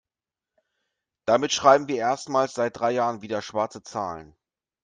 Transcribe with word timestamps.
Damit 1.27 1.53
schreiben 1.53 1.87
wir 1.87 1.97
erstmals 1.97 2.55
seit 2.55 2.79
drei 2.79 2.89
Jahren 2.89 3.21
wieder 3.21 3.43
schwarze 3.43 3.83
Zahlen. 3.83 4.35